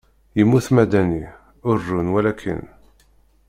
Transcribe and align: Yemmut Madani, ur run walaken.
Yemmut 0.37 0.67
Madani, 0.75 1.23
ur 1.69 1.77
run 1.87 2.07
walaken. 2.13 2.61